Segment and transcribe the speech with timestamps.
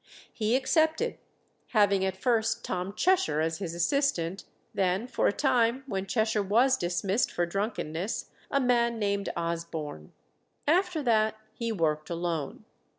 [0.33, 1.19] He accepted,
[1.73, 6.75] having at first Tom Cheshire as his assistant, then for a time, when Cheshire was
[6.75, 10.11] dismissed for drunkenness, a man named Osborne.
[10.67, 12.65] After that he worked alone.